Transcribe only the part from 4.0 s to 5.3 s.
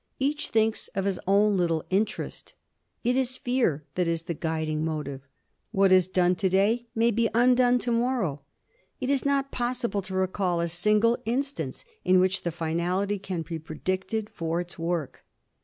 is the guiding motive.